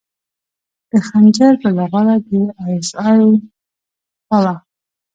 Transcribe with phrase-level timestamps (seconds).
[0.89, 2.29] د خنجر بله غاړه د
[2.63, 3.21] ای اس ای
[4.25, 4.55] خوا وه.